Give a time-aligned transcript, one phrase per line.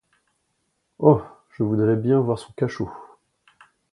[0.97, 1.21] Oh!
[1.51, 2.89] je voudrais bien voir son cachot!…